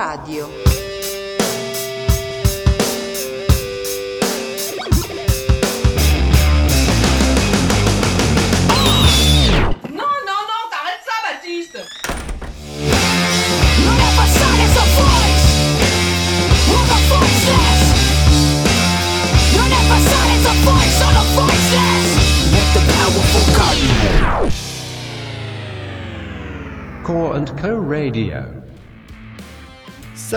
[0.00, 0.69] and Co Radio.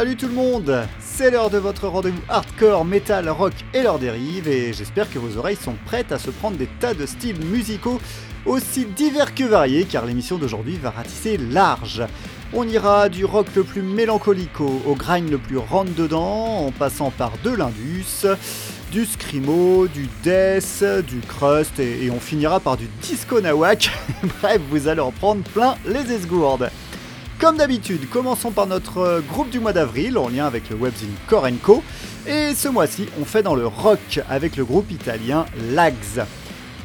[0.03, 4.49] Salut tout le monde C'est l'heure de votre rendez-vous hardcore, metal, rock et leurs dérives
[4.49, 8.01] et j'espère que vos oreilles sont prêtes à se prendre des tas de styles musicaux
[8.45, 12.03] aussi divers que variés car l'émission d'aujourd'hui va ratisser large.
[12.51, 17.31] On ira du rock le plus mélancolique au, grind le plus rentre-dedans en passant par
[17.41, 18.25] de l'indus,
[18.91, 23.89] du screamo, du death, du crust et, et on finira par du disco nawak.
[24.41, 26.69] Bref, vous allez en prendre plein les esgourdes.
[27.43, 31.11] Comme d'habitude, commençons par notre euh, groupe du mois d'avril en lien avec le webzine
[31.27, 31.83] Korenko.
[32.25, 36.23] Et ce mois-ci, on fait dans le rock avec le groupe italien Lags.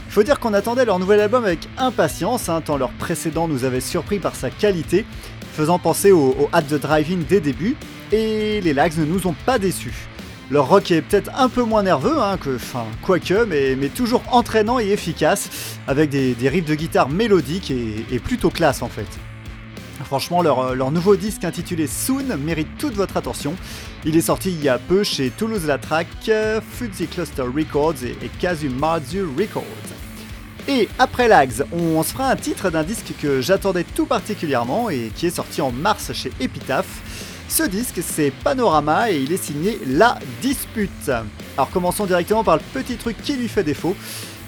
[0.08, 3.80] Faut dire qu'on attendait leur nouvel album avec impatience, hein, tant leur précédent nous avait
[3.80, 5.06] surpris par sa qualité,
[5.52, 7.76] faisant penser au, au At the Drive-In des débuts,
[8.10, 10.08] et les Lags ne nous ont pas déçus.
[10.50, 12.58] Leur rock est peut-être un peu moins nerveux, hein, que,
[13.02, 18.82] quoique, mais, toujours entraînant et efficace, avec des, riffs de guitare mélodiques et plutôt classe
[18.82, 19.06] en fait.
[20.08, 23.54] Franchement, leur, euh, leur nouveau disque intitulé Soon mérite toute votre attention.
[24.06, 26.08] Il est sorti il y a peu chez Toulouse La Track,
[26.72, 29.64] Fuzzy Cluster Records et, et Kazumazu Records.
[30.66, 35.12] Et après Lags, on se fera un titre d'un disque que j'attendais tout particulièrement et
[35.14, 36.86] qui est sorti en mars chez Epitaph.
[37.50, 41.10] Ce disque, c'est Panorama et il est signé La Dispute.
[41.58, 43.94] Alors commençons directement par le petit truc qui lui fait défaut.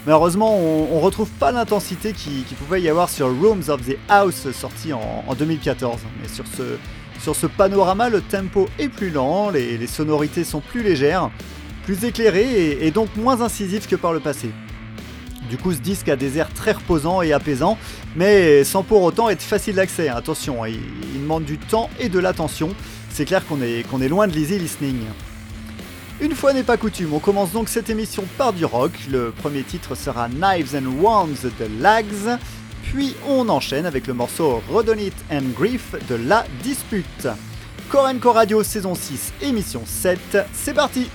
[0.07, 3.97] Malheureusement, on, on retrouve pas l'intensité qui, qui pouvait y avoir sur Rooms of the
[4.09, 5.99] House sorti en, en 2014.
[6.21, 6.79] Mais sur ce,
[7.21, 11.31] sur ce panorama, le tempo est plus lent, les, sonorités sont plus légères,
[11.85, 14.51] plus éclairées et, donc moins incisives que par le passé.
[15.51, 17.77] Du coup, ce disque a des airs très reposants et apaisants,
[18.17, 20.09] mais sans pour autant être facile d'accès.
[20.09, 20.81] Attention, il,
[21.21, 22.71] demande du temps et de l'attention.
[23.11, 25.01] C'est clair qu'on est, qu'on est loin de l'easy listening.
[26.23, 28.93] Une fois n'est pas coutume, on commence donc cette émission par du rock.
[29.11, 32.39] Le premier titre sera Knives and Wands de Lags,
[32.83, 37.27] puis on enchaîne avec le morceau Rodon It and Grief de La Dispute.
[37.89, 41.09] Korenko Radio saison 6, émission 7, c'est parti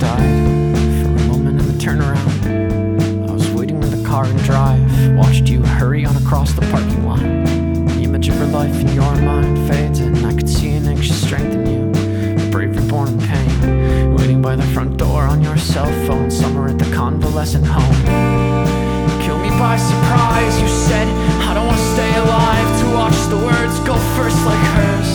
[0.00, 3.28] died for a moment in the turnaround.
[3.28, 7.06] I was waiting in the car and drive, watched you hurry on across the parking
[7.06, 7.20] lot.
[7.20, 11.20] The image of her life in your mind fades, and I could see an anxious
[11.20, 14.14] strength in you, a bravery born in pain.
[14.14, 18.04] Waiting by the front door on your cell phone, somewhere at the convalescent home.
[19.22, 21.08] Kill me by surprise, you said.
[21.48, 25.13] I don't wanna stay alive to watch the words go first like hers.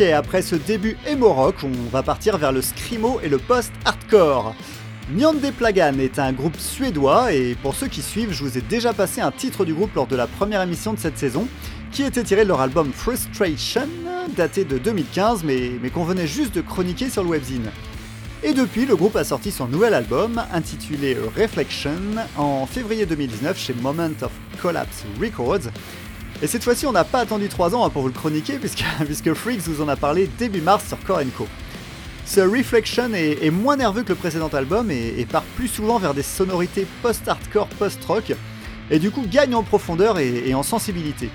[0.00, 4.54] Après ce début emo rock, on va partir vers le screamo et le post-hardcore.
[5.14, 8.94] Nyande Plagan est un groupe suédois et pour ceux qui suivent, je vous ai déjà
[8.94, 11.46] passé un titre du groupe lors de la première émission de cette saison,
[11.92, 13.88] qui était tiré de leur album Frustration,
[14.34, 17.70] daté de 2015 mais, mais qu'on venait juste de chroniquer sur le webzine.
[18.42, 21.90] Et depuis, le groupe a sorti son nouvel album, intitulé Reflection,
[22.38, 25.68] en février 2019 chez Moment of Collapse Records.
[26.42, 28.84] Et cette fois-ci, on n'a pas attendu 3 ans hein, pour vous le chroniquer, puisque,
[29.04, 31.46] puisque Freaks vous en a parlé début mars sur Core Co.
[32.24, 36.22] Ce Reflection est, moins nerveux que le précédent album et, part plus souvent vers des
[36.22, 38.32] sonorités post-hardcore, post-rock,
[38.90, 41.28] et du coup gagne en profondeur et, en sensibilité.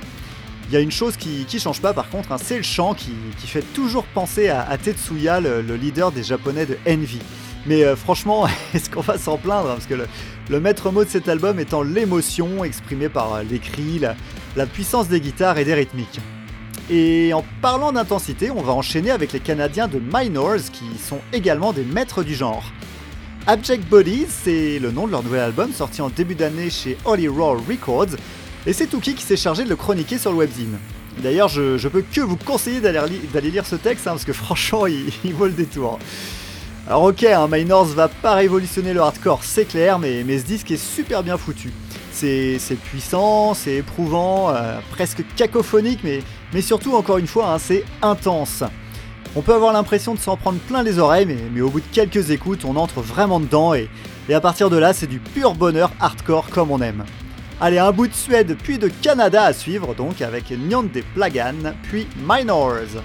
[0.70, 2.94] Il y a une chose qui, qui change pas par contre, hein, c'est le chant
[2.94, 3.12] qui,
[3.46, 7.20] fait toujours penser à, Tetsuya, le, le leader des japonais de Envy.
[7.66, 10.08] Mais euh, franchement, est-ce qu'on va s'en plaindre hein, Parce que le,
[10.50, 14.16] le maître mot de cet album étant l'émotion exprimée par euh, les cris, la,
[14.56, 16.20] la puissance des guitares et des rythmiques.
[16.90, 21.74] Et en parlant d'intensité, on va enchaîner avec les Canadiens de Minors qui sont également
[21.74, 22.64] des maîtres du genre.
[23.48, 27.28] Abject Bodies, c'est le nom de leur nouvel album sorti en début d'année chez Holy
[27.28, 28.16] Roar Records,
[28.66, 30.78] et c'est Tuki qui s'est chargé de le chroniquer sur le webzine.
[31.22, 34.34] D'ailleurs, je, peux que vous conseiller d'aller li- d'aller lire ce texte, hein, parce que
[34.34, 36.00] franchement, il, il vaut le détour.
[36.88, 40.78] Alors ok, hein, Minors va pas révolutionner le hardcore, c'est clair, mais ce disque est
[40.78, 41.72] super bien foutu.
[42.16, 48.64] C'est puissant, c'est éprouvant, euh, presque cacophonique, mais, surtout, encore une fois, hein, c'est intense.
[49.36, 52.32] On peut avoir l'impression de s'en prendre plein les oreilles, mais, au bout de quelques
[52.32, 53.90] écoutes, on entre vraiment dedans, et,
[54.34, 57.04] à partir de là, c'est du pur bonheur hardcore comme on aime.
[57.60, 62.08] Allez, un bout de Suède, puis de Canada à suivre, donc avec Nyande Plagan, puis
[62.26, 63.02] Minors.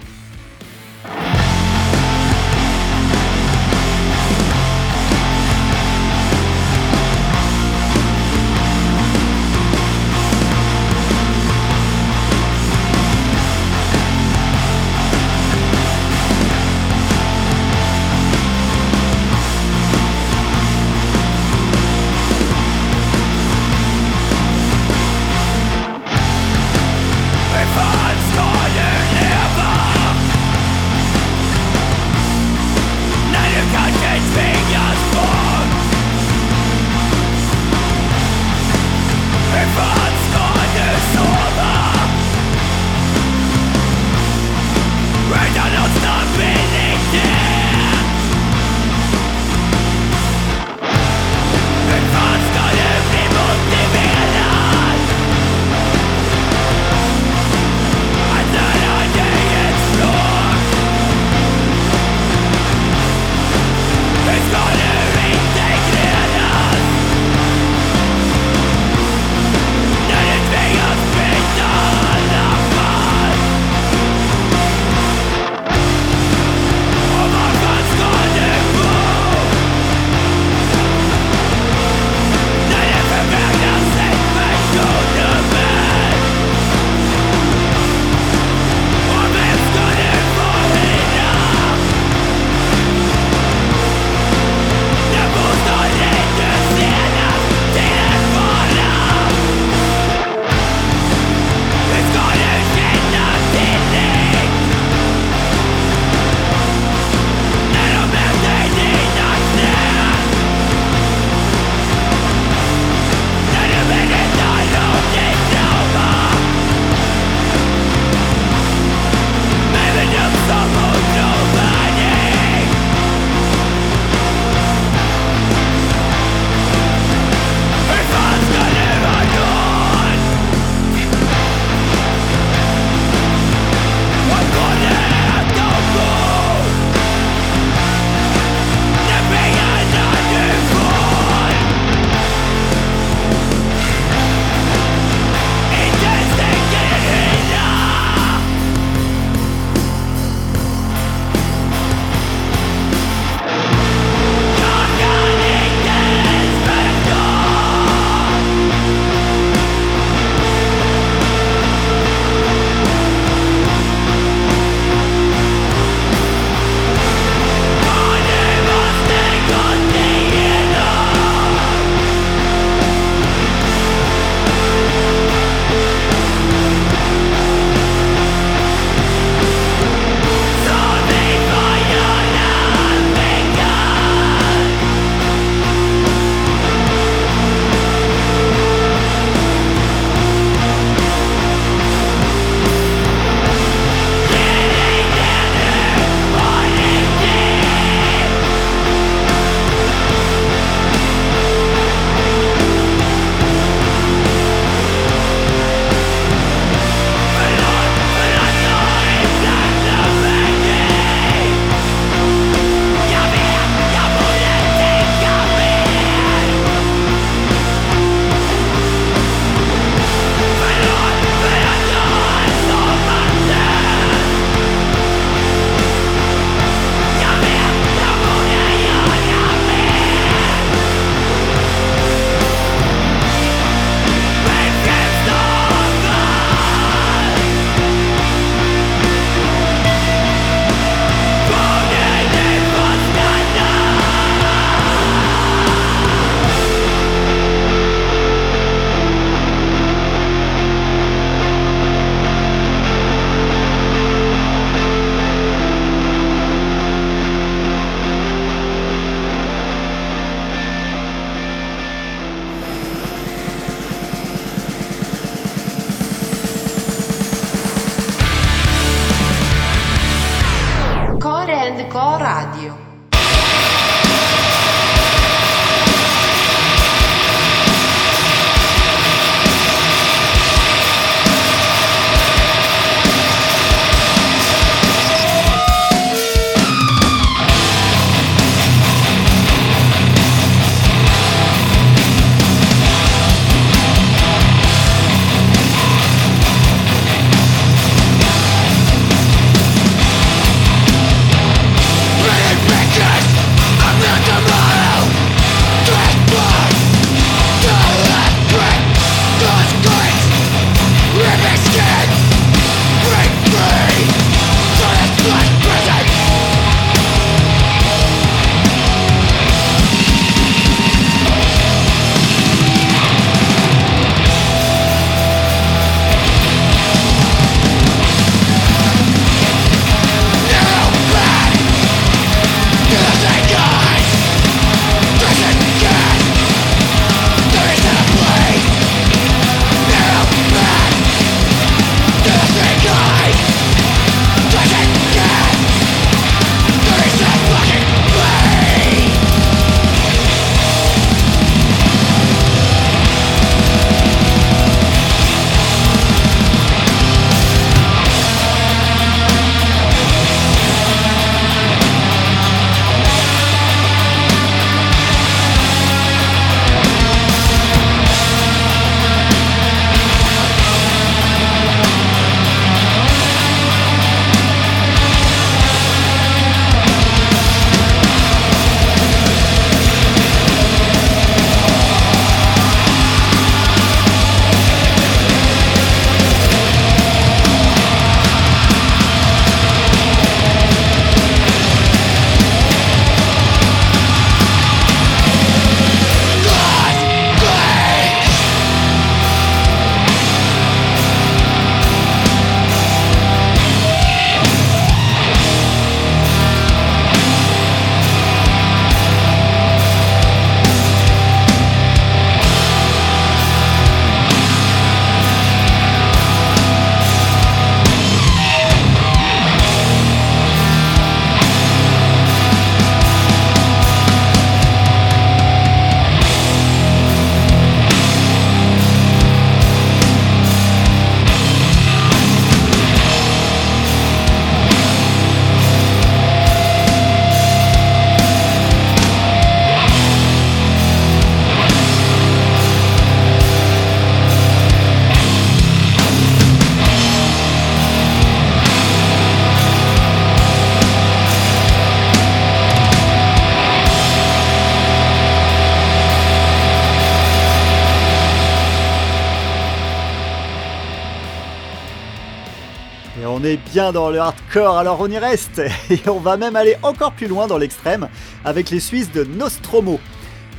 [463.72, 465.62] Bien dans le hardcore, alors on y reste.
[465.90, 468.08] Et on va même aller encore plus loin dans l'extrême
[468.44, 470.00] avec les Suisses de Nostromo.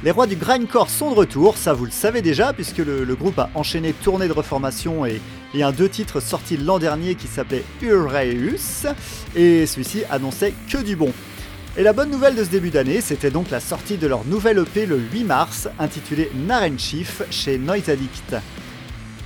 [0.03, 3.37] Les rois du grindcore sont de retour, ça vous le savez déjà, puisque le, groupe
[3.37, 5.21] a enchaîné tournée de reformation et,
[5.53, 8.87] et un deux titres sortis l'an dernier qui s'appelait Ureus,
[9.35, 11.13] et celui-ci annonçait que du bon.
[11.77, 14.57] Et la bonne nouvelle de ce début d'année, c'était donc la sortie de leur nouvelle
[14.59, 18.35] EP le 8 mars, intitulée Naren Chief chez Noise Addict.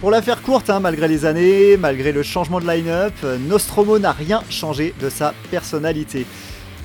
[0.06, 3.16] Pour la faire courte, hein, malgré les années, malgré le changement de line-up,
[3.50, 6.28] Nostromo n'a rien changé de sa personnalité.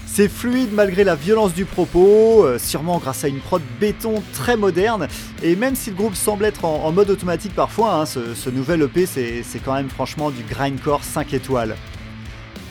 [0.06, 4.56] C'est fluide malgré la violence du propos, euh, sûrement grâce à une prod béton très
[4.56, 5.06] moderne,
[5.42, 9.04] et même si le groupe semble être en, mode automatique parfois, hein, ce, nouvel EP
[9.04, 11.76] c'est c'est quand même franchement du grindcore 5 étoiles.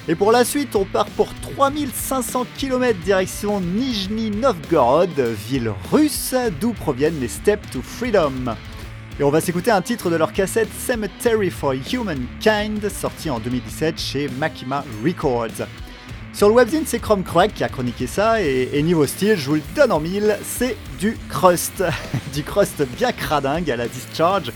[0.07, 5.11] Et pour la suite, on part pour 3500 km direction Nijni Novgorod,
[5.47, 8.55] ville russe d'où proviennent les Steps to Freedom.
[9.19, 13.99] Et on va s'écouter un titre de leur cassette Cemetery for Humankind, sorti en 2017
[13.99, 15.67] chez Makima Records.
[16.31, 19.55] Sur le webzine, c'est Chrome Crack qui a chroniqué ça, et, niveau style, je vous
[19.55, 21.83] le donne en mille, c'est du crust.
[22.33, 24.53] du crust bien cradingue à la Discharge,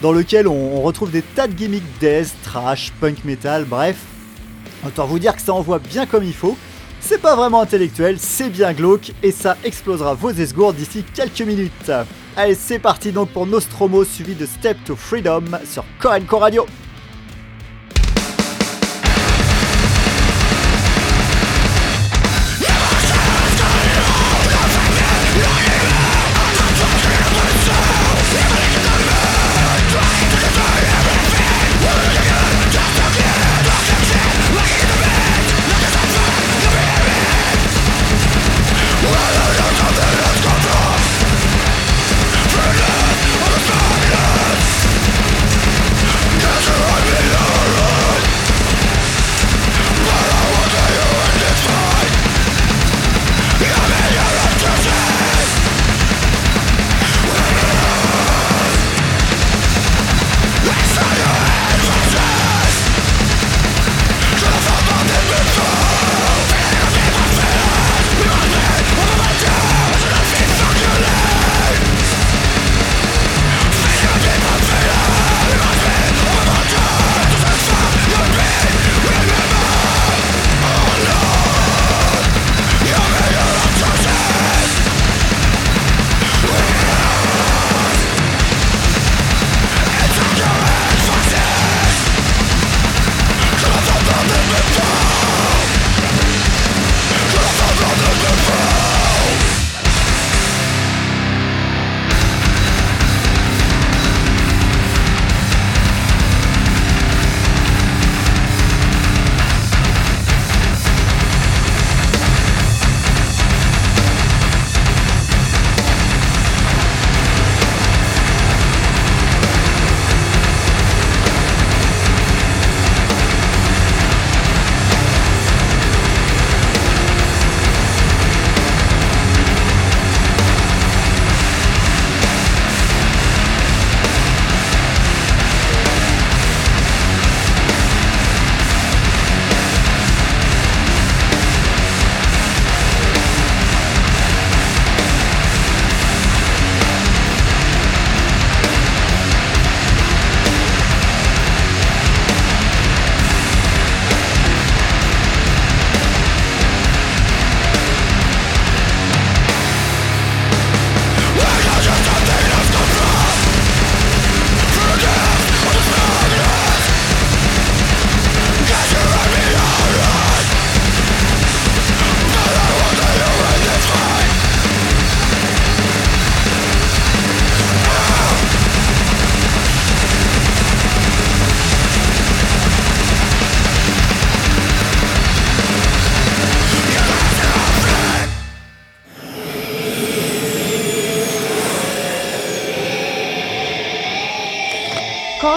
[0.00, 3.96] dans lequel on, on retrouve des tas de gimmicks death, trash, punk metal, bref.
[4.86, 6.56] Autant vous dire que ça envoie bien comme il faut.
[7.00, 11.90] C'est pas vraiment intellectuel, c'est bien glauque, et ça explosera vos esgourdes d'ici quelques minutes.
[12.36, 16.66] Allez, c'est parti donc pour Nostromo, suivi de Step to Freedom sur Korenko Radio.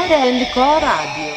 [0.01, 1.31] Core and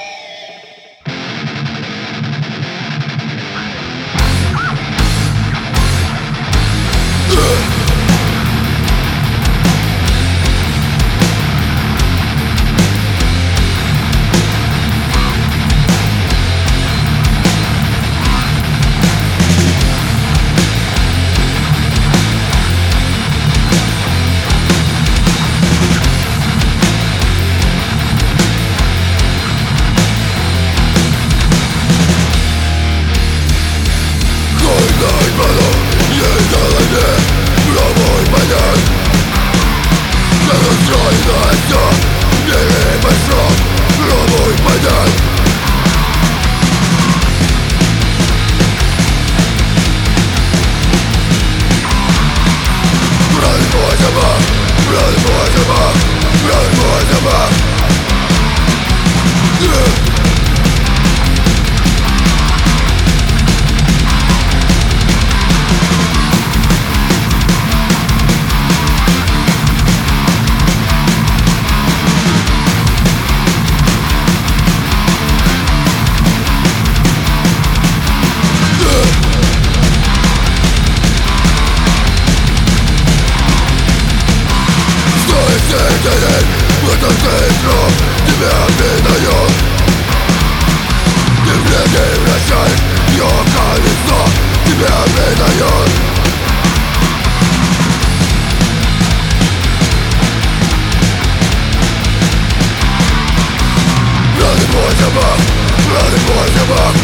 [105.12, 106.94] Bloody boys, you're back!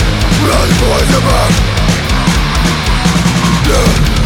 [0.40, 1.52] Bloody boys, you're!
[3.68, 4.19] Yeah!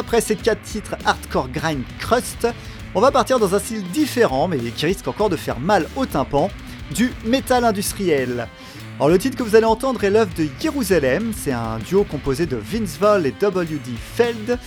[0.00, 2.48] Après ces quatre titres hardcore grind crust,
[2.94, 6.06] on va partir dans un style différent mais qui risque encore de faire mal au
[6.06, 6.48] tympan,
[6.94, 8.48] du métal industriel.
[8.96, 12.46] Alors le titre que vous allez entendre est l'œuvre de Jérusalem, c'est un duo composé
[12.46, 13.90] de Vince Vaughn et W.D.
[14.14, 14.58] Feld,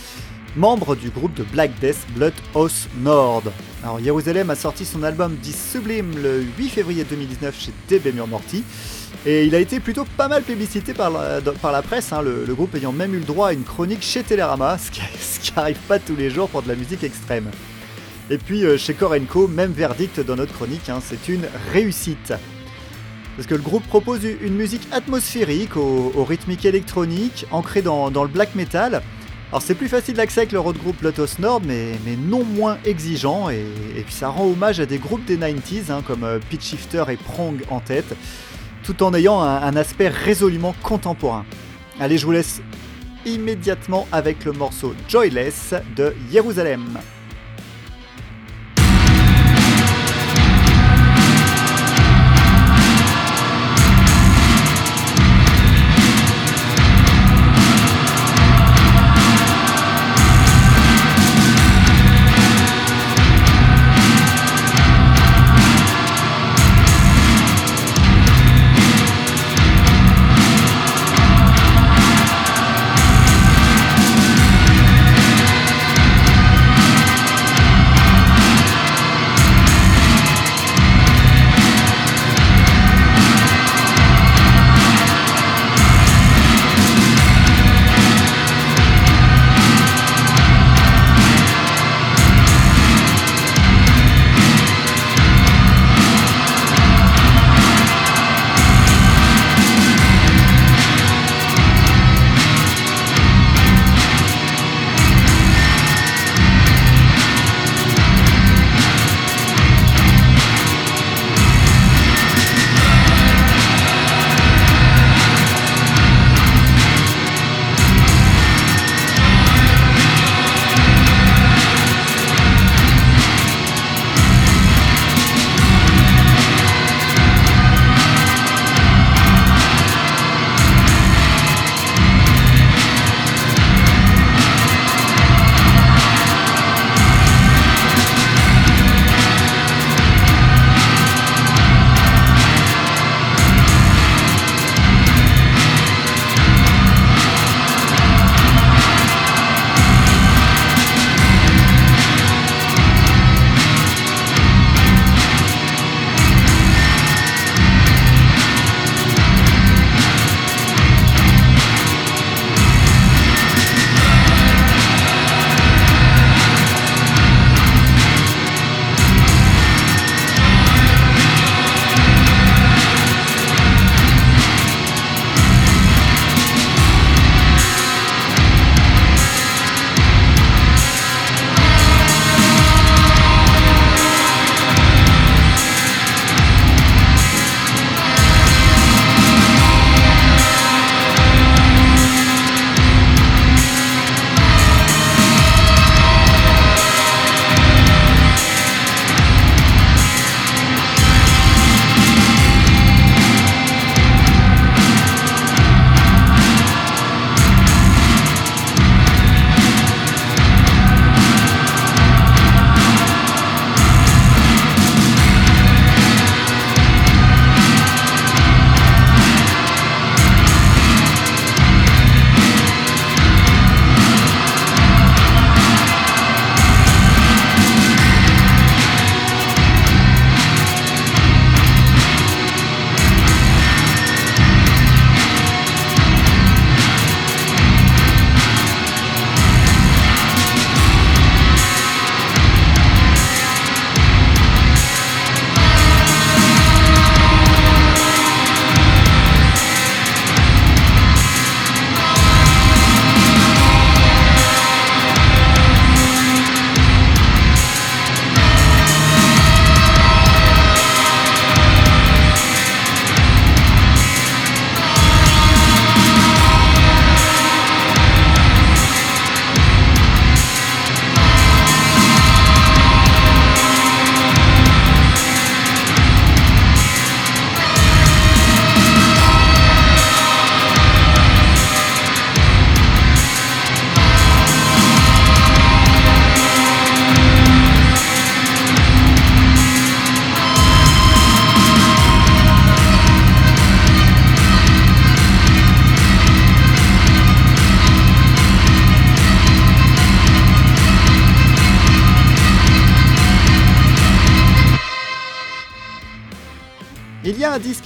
[0.54, 3.42] membres du groupe de Black Death Blood Oath Nord.
[3.82, 8.62] Alors Jérusalem a sorti son album This Sublime le 8 février 2019 chez DB Morty.
[9.26, 12.92] Et il a été plutôt pas mal publicité par la, presse, hein, le, groupe ayant
[12.92, 15.98] même eu le droit à une chronique chez Télérama, ce qui, ce qui arrive pas
[15.98, 17.50] tous les jours pour de la musique extrême.
[18.30, 22.34] Et puis euh, chez Korenko, même verdict dans notre chronique, hein, c'est une réussite.
[23.36, 28.54] Parce que le groupe propose une musique atmosphérique, au, rythmique électronique, ancrée dans, le black
[28.54, 29.02] metal.
[29.50, 33.50] Alors c'est plus facile d'accès avec le road group Lotus Nord, mais, non moins exigeant,
[33.50, 33.64] et,
[33.96, 37.04] et, puis ça rend hommage à des groupes des 90s, hein, comme euh, Pitch Shifter
[37.10, 38.14] et Prong en tête,
[38.84, 41.44] tout en ayant un, aspect résolument contemporain.
[41.98, 42.60] Allez, je vous laisse
[43.24, 46.98] immédiatement avec le morceau Joyless de Jérusalem.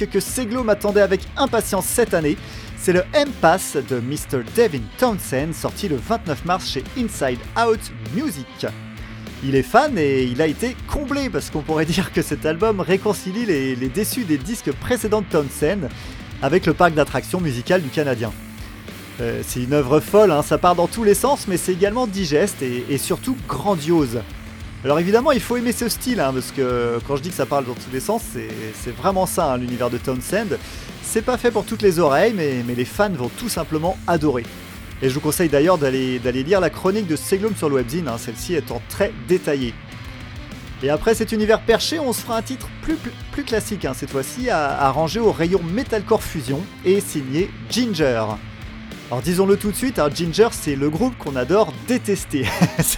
[0.06, 2.37] Que Seglo m'attendait avec impatience cette année,
[2.76, 4.44] c'est le M-Pass de Mr.
[4.57, 7.80] Devin Townsend, sorti le 29 mars chez Inside Out
[8.14, 8.66] Music.
[9.44, 12.80] Il est fan et il a été comblé parce qu'on pourrait dire que cet album
[12.80, 15.88] réconcilie les, déçus des disques précédents de Townsend
[16.42, 18.32] avec le parc d'attractions musicales du Canadien.
[19.20, 22.07] Euh, c'est une œuvre folle, hein, ça part dans tous les sens, mais c'est également
[22.07, 24.20] digeste et surtout grandiose.
[24.85, 27.47] Alors évidemment, il faut aimer ce style, hein, parce que quand je dis que ça
[27.47, 28.22] parle dans tous les sens,
[28.74, 30.57] c'est vraiment ça, hein, l'univers de Townsend.
[31.03, 34.45] C'est pas fait pour toutes les oreilles, mais, les fans vont tout simplement adorer.
[35.03, 38.18] Et je vous conseille d'ailleurs d'aller lire la chronique de Seglum sur le webzine, hein,
[38.18, 39.74] celle-ci étant très détaillée.
[40.85, 42.97] Et après cet univers perché, on se fera un titre plus,
[43.45, 48.22] classique cette fois-ci, à, à ranger au rayon Metalcore Fusion et signé Ginger.
[49.11, 52.44] Alors disons-le tout de suite, hein, Ginger c'est le groupe qu'on adore détester.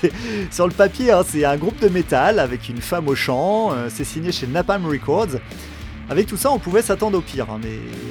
[0.51, 3.89] Sur le papier, hein, c'est un groupe de métal avec une femme au chant, euh,
[3.95, 5.39] c'est signé chez Napalm Records.
[6.09, 7.61] Avec tout ça, on pouvait s'attendre au pire, hein,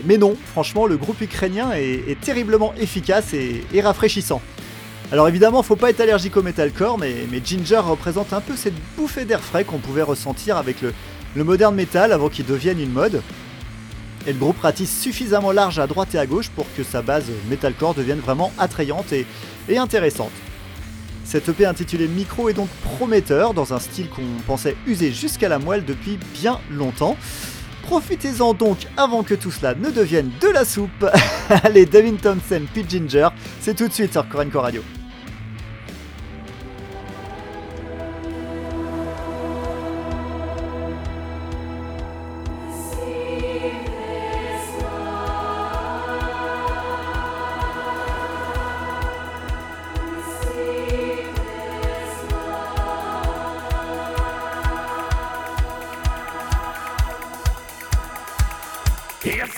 [0.06, 4.42] mais, non, franchement, le groupe ukrainien est, terriblement efficace et, rafraîchissant.
[5.12, 8.76] Alors évidemment, faut pas être allergique au metalcore, mais, mais Ginger représente un peu cette
[8.96, 10.94] bouffée d'air frais qu'on pouvait ressentir avec le,
[11.36, 13.22] le moderne metal avant qu'il devienne une mode.
[14.30, 17.26] Et le groupe ratisse suffisamment large à droite et à gauche pour que sa base
[17.50, 19.26] metalcore devienne vraiment attrayante et,
[19.76, 20.30] intéressante.
[21.26, 25.58] Cette EP intitulée Micro est donc prometteur dans un style qu'on pensait usé jusqu'à la
[25.58, 27.18] moelle depuis bien longtemps.
[27.82, 31.08] Profitez-en donc avant que tout cela ne devienne de la soupe.
[31.64, 34.84] Allez, Devin Thompson, Pete Ginger, c'est tout de suite sur Corenco Radio.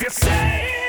[0.01, 0.80] If you say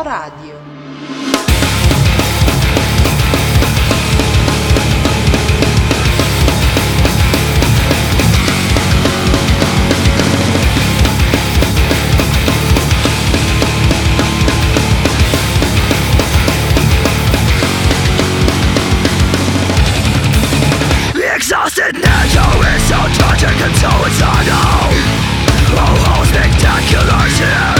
[0.00, 0.56] Co Radio.
[21.34, 22.06] Exhausted nature
[22.68, 25.20] is so tragic and so eternal
[25.72, 27.79] Oh, how spectacular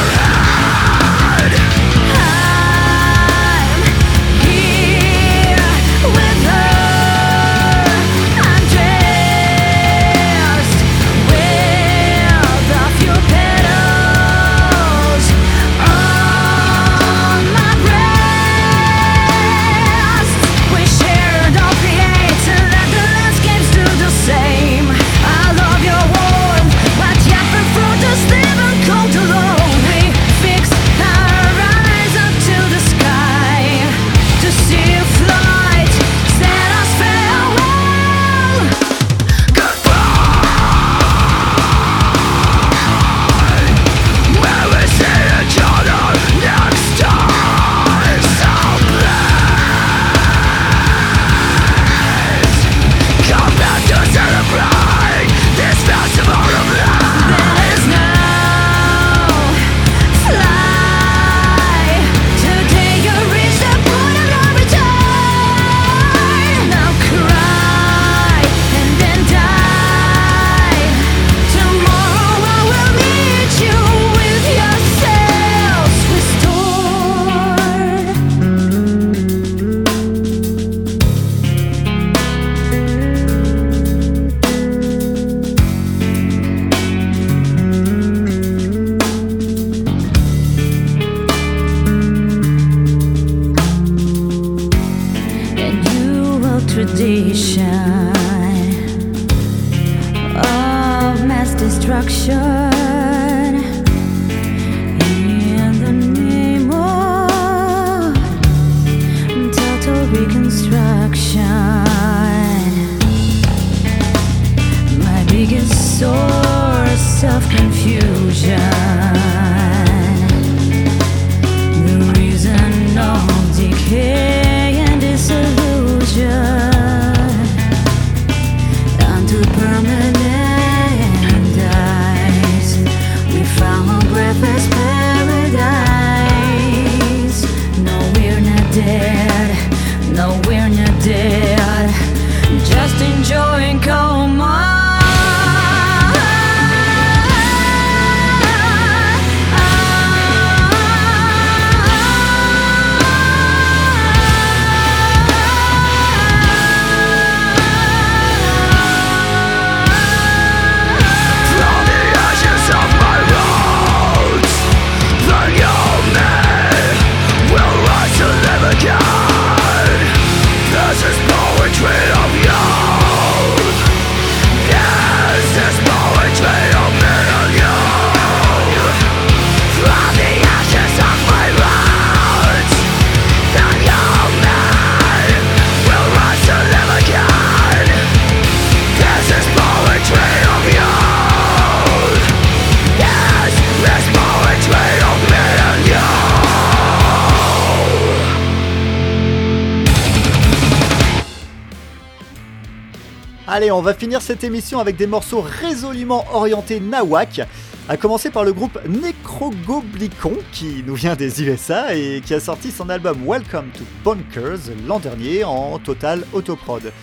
[203.53, 207.41] Allez, on va finir cette émission avec des morceaux résolument orientés nawak,
[207.89, 212.71] à commencer par le groupe Necrogoblicon qui nous vient des USA et qui a sorti
[212.71, 216.93] son album Welcome to Bonkers l'an dernier en total autoprod.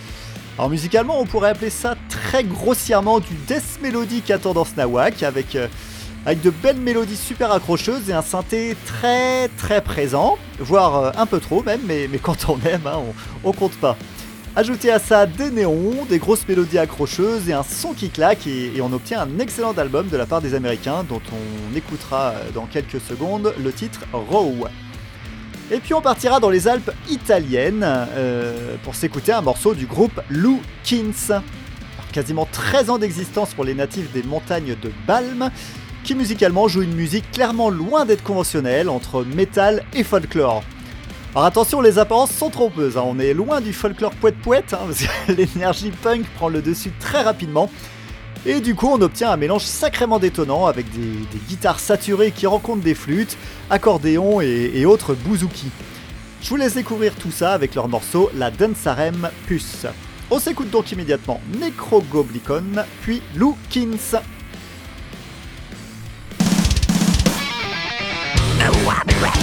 [0.57, 5.55] Alors musicalement, on pourrait appeler ça très grossièrement du death mélodique à tendance nawak avec,
[5.55, 5.67] euh,
[6.25, 11.27] avec de belles mélodies super accrocheuses et un synthé très très présent, voire euh, un
[11.27, 13.03] peu trop même, mais, quand on aime, hein,
[13.43, 13.95] on compte pas.
[14.55, 18.81] Ajoutez à ça des néons, des grosses mélodies accrocheuses et un son qui claque et,
[18.81, 22.65] on obtient un excellent album de la part des Américains dont on écoutera euh, dans
[22.65, 24.67] quelques secondes le titre Row.
[25.71, 30.19] Et puis on partira dans les Alpes italiennes euh, pour s'écouter un morceau du groupe
[30.29, 31.41] Lou Kins.
[32.11, 35.51] Quasiment 13 ans d'existence pour les natifs des montagnes de Balme,
[36.03, 40.63] qui musicalement joue une musique clairement loin d'être conventionnelle entre métal et folklore.
[41.35, 43.03] Alors attention, les apparences sont trompeuses, hein.
[43.05, 47.21] on est loin du folklore poète-poète, hein, parce que l'énergie punk prend le dessus très
[47.21, 47.69] rapidement.
[48.47, 52.81] Et du coup, on obtient un mélange sacrément détonnant avec des, guitares saturées qui rencontrent
[52.81, 53.37] des flûtes,
[53.69, 55.67] accordéons et, autres bouzouki.
[56.41, 59.85] Je vous laisse découvrir tout ça avec leur morceau La Dansarem Puce.
[60.31, 62.63] On s'écoute donc immédiatement Necrogoblicon,
[63.01, 64.21] puis Lookins.
[69.19, 69.38] Core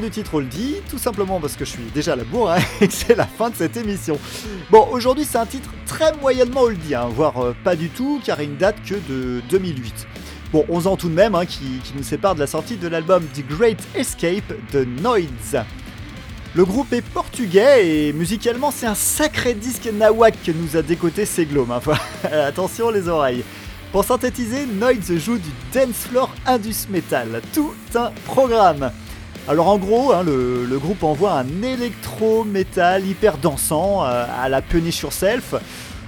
[0.00, 0.44] du titre, on
[0.88, 3.26] tout simplement parce que je suis déjà à la bourre hein, et que c'est la
[3.26, 4.18] fin de cette émission.
[4.70, 8.40] Bon, aujourd'hui c'est un titre très moyennement oldie, hein, voire euh, pas du tout, car
[8.40, 10.06] il ne date que de 2008.
[10.52, 13.24] Bon, 11 ans tout de même, hein, qui, nous séparent de la sortie de l'album
[13.34, 15.64] The Great Escape de Noids.
[16.54, 21.26] Le groupe est portugais et musicalement c'est un sacré disque nawak que nous a décoté
[21.26, 21.70] Seglom.
[21.70, 21.80] Hein.
[22.30, 23.44] Attention les oreilles.
[23.92, 28.90] Pour synthétiser, Noids joue du dance floor indus metal, tout un programme.
[29.46, 35.02] Alors en gros, hein, le, groupe envoie un électro-metal hyper dansant euh, à la Punish
[35.02, 35.54] Yourself,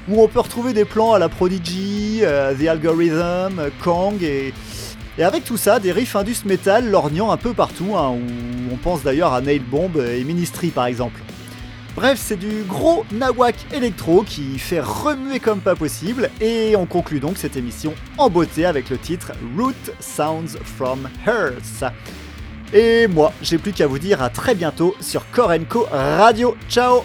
[0.09, 4.55] où on peut retrouver des plans à la Prodigy, euh, The Algorithm, Kang, et,
[5.18, 8.76] et avec tout ça, des riffs indus metal lorgnant un peu partout, hein, où on
[8.76, 11.20] pense d'ailleurs à Nail Bomb et Ministry par exemple.
[11.95, 17.20] Bref, c'est du gros nawak électro qui fait remuer comme pas possible, et on conclut
[17.20, 21.84] donc cette émission en beauté avec le titre Root Sounds from Earth.
[22.73, 26.57] Et moi, j'ai plus qu'à vous dire à très bientôt sur Korenko Radio.
[26.69, 27.05] Ciao